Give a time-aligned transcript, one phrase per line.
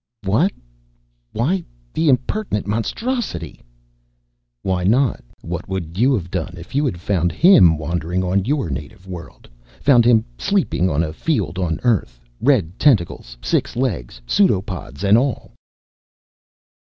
[0.23, 0.51] "What?
[1.31, 1.63] Why,
[1.93, 3.61] the impertinent monstrosity."
[4.63, 5.23] "Why not?
[5.43, 9.47] What would you have done if you had found him wandering on your native world;
[9.79, 15.51] found him sleeping on a field on Earth, red tentacles, six legs, pseudopods and all?"